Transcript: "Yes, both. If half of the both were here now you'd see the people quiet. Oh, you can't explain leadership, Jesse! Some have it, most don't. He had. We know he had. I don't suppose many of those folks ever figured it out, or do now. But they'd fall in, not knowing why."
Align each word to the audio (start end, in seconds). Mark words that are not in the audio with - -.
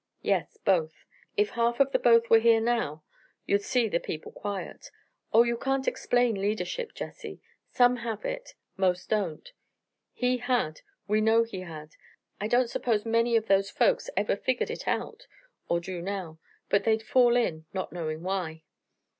"Yes, 0.23 0.57
both. 0.65 1.05
If 1.37 1.51
half 1.51 1.79
of 1.79 1.91
the 1.91 1.99
both 1.99 2.27
were 2.31 2.39
here 2.39 2.59
now 2.59 3.03
you'd 3.45 3.61
see 3.61 3.87
the 3.87 3.99
people 3.99 4.31
quiet. 4.31 4.89
Oh, 5.31 5.43
you 5.43 5.55
can't 5.55 5.87
explain 5.87 6.41
leadership, 6.41 6.95
Jesse! 6.95 7.39
Some 7.69 7.97
have 7.97 8.25
it, 8.25 8.55
most 8.75 9.09
don't. 9.09 9.51
He 10.11 10.37
had. 10.37 10.81
We 11.07 11.21
know 11.21 11.43
he 11.43 11.59
had. 11.59 11.97
I 12.39 12.47
don't 12.47 12.71
suppose 12.71 13.05
many 13.05 13.35
of 13.35 13.45
those 13.45 13.69
folks 13.69 14.09
ever 14.17 14.35
figured 14.35 14.71
it 14.71 14.87
out, 14.87 15.27
or 15.69 15.79
do 15.79 16.01
now. 16.01 16.39
But 16.67 16.83
they'd 16.83 17.03
fall 17.03 17.35
in, 17.35 17.65
not 17.71 17.93
knowing 17.93 18.23
why." 18.23 18.63